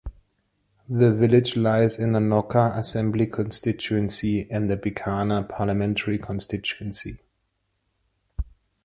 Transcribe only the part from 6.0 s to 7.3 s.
constituency.